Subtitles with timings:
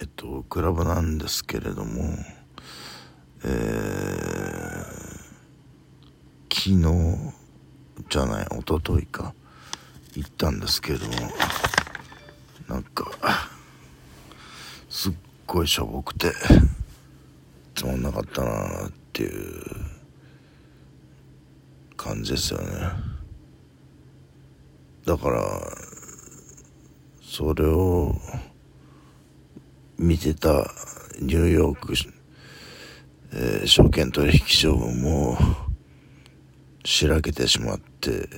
[0.00, 2.02] えっとクラブなんですけれども
[3.44, 3.52] えー、
[6.52, 7.34] 昨日
[8.08, 9.34] じゃない一昨日か
[10.14, 11.12] 行ったんですけれども
[12.68, 13.06] なんか
[14.88, 15.12] すっ
[15.46, 16.32] ごいしょぼくて
[17.74, 19.62] つまんなかったなっていう
[21.96, 22.66] 感じですよね。
[25.04, 25.40] だから
[27.22, 28.16] それを
[29.98, 30.70] 見てた
[31.20, 31.94] ニューヨーク、
[33.32, 35.38] えー、証券取引所も
[36.84, 38.28] しらけてしまって、えー、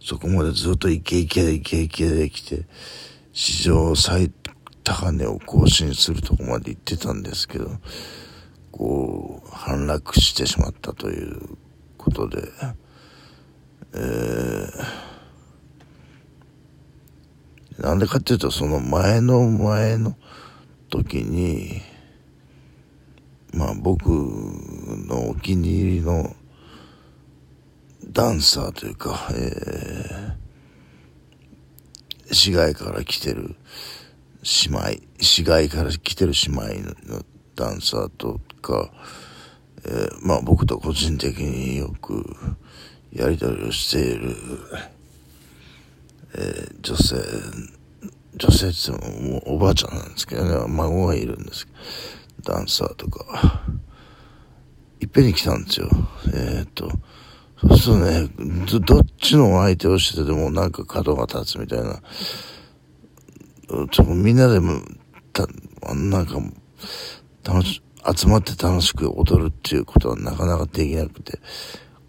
[0.00, 2.64] そこまでずっとイケイケでイケイケで来て
[3.32, 4.30] 史上最
[4.84, 7.70] 高値を更新するとこまで行ってたんですけど
[8.70, 11.56] こう反落してしまったという
[11.96, 12.42] ことで、
[13.94, 14.70] えー、
[17.86, 20.16] なんでかっていうとその前の前の
[20.90, 21.82] 時に
[23.54, 26.34] まあ僕のお気に入りの
[28.08, 33.54] ダンサーというか、えー、市外から来てる
[34.64, 37.22] 姉妹、市外から来てる姉妹の
[37.54, 38.90] ダンサーとか、
[39.84, 42.24] えー、まあ僕と個人的によく
[43.12, 44.36] やり取りをしている、
[46.34, 47.75] えー、女性、
[48.36, 51.66] 女性って言ってももうおばあちゃんなんですけどね、孫がいるんです
[52.42, 53.62] ダンサーとか。
[55.00, 55.88] いっぺんに来たんですよ。
[56.34, 56.90] えー、っと、
[57.60, 58.28] そうするとね
[58.66, 62.00] ど、どっちの相手をしててもなんか角が立つみたいな。
[63.90, 64.80] ちょみんなでも、
[65.32, 65.46] た、
[65.94, 66.40] なんか、
[67.42, 67.82] 楽し、
[68.16, 71.40] 集まって楽しく踊るっていうことはなかなかできなくて、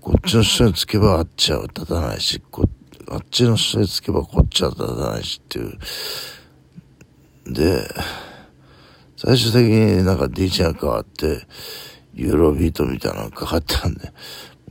[0.02, 2.70] こっちの人につけばあっちは立たないし、こ
[3.10, 7.54] あっちの人につけばこっちは立たないしっていう。
[7.54, 7.88] で、
[9.16, 11.48] 最終的になんか DJ が変わって、
[12.14, 14.12] ユーロビートみたいなのがかかったんで、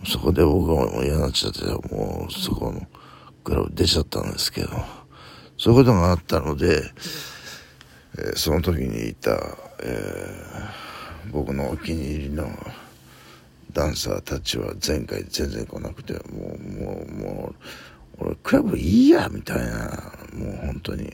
[0.04, 2.86] そこで僕はもう嫌になっちゃって、もうそこの
[3.42, 4.68] クラブ出ちゃったんですけど、
[5.56, 6.82] そういうことがあったので、
[8.18, 9.30] えー、その時にいた、
[9.82, 12.46] えー、僕のお気に入りの
[13.72, 17.54] ダンサーたちは前回全然来なくて、もう、もう、もう、
[18.18, 21.12] 俺クラブいいや、みたいな、もう本当に、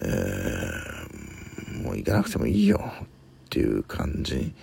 [0.00, 4.54] えー、もう行かなくてもいいよ、っていう感じに、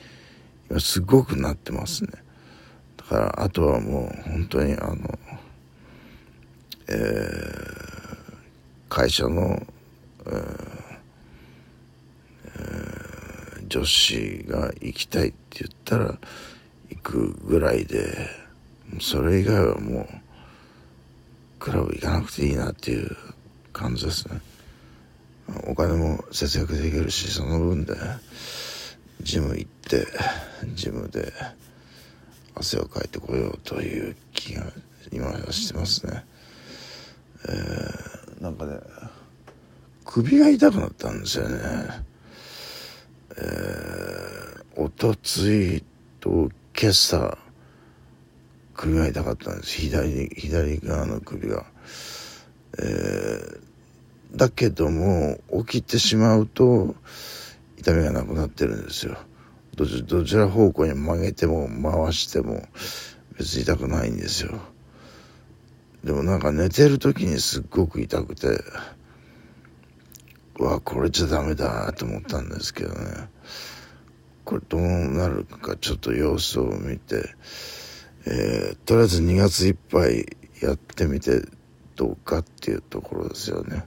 [0.69, 2.11] 今すごくなってますね。
[2.97, 5.19] だからあとはもう本当にあの、
[6.87, 8.33] えー、
[8.89, 9.65] 会社の、
[10.25, 10.83] えー
[12.55, 16.17] え、女子が行きたいって言ったら
[16.89, 18.29] 行くぐらいで
[18.99, 20.07] それ以外はもう
[21.63, 23.15] クラブ行かなくていいなっていう
[23.71, 24.41] 感じですね
[25.65, 27.93] お金も節約できるしその分で
[29.21, 30.05] ジム行って
[30.73, 31.31] ジムで
[32.53, 34.65] 汗をかいてこようという気が
[35.13, 36.25] 今はしてますね。
[37.47, 38.79] えー、なんかね、
[40.05, 41.59] 首が痛くなったんですよね。
[43.37, 45.83] えー、おとつい
[46.19, 46.49] と
[46.79, 47.37] 今朝、
[48.83, 49.79] 首が痛かったんです。
[49.79, 51.65] 左、左側の首が。
[52.77, 53.59] えー、
[54.35, 56.93] だけども、起きてしまうと、
[57.77, 59.17] 痛みがなくなってるんですよ。
[59.77, 62.67] どちどちら方向に曲げても回しても
[63.37, 64.59] 別に痛くないんですよ。
[66.03, 68.47] でもなんか寝てる時にすっごく痛くて、
[70.59, 73.29] うわ、これじゃダメだと思ったんですけどね。
[74.43, 77.33] これどうなるかちょっと様子を見て、
[78.25, 80.25] えー、とりあえず2月いっぱい
[80.61, 81.41] やってみて
[81.95, 83.85] どうかっていうところですよね。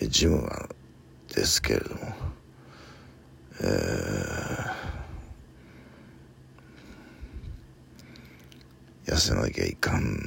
[0.00, 0.68] ジムが
[1.34, 2.36] ですけれども。
[3.58, 10.18] えー、痩せなきゃいかん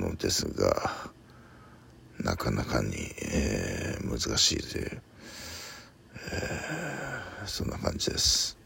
[0.00, 1.12] のですが
[2.18, 5.02] なかなかに、えー、難しいという、
[6.32, 8.61] えー、そんな感じです。